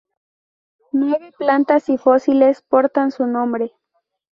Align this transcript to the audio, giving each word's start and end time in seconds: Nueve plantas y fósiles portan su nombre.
Nueve 0.93 1.31
plantas 1.37 1.87
y 1.89 1.99
fósiles 1.99 2.63
portan 2.63 3.11
su 3.11 3.27
nombre. 3.27 3.71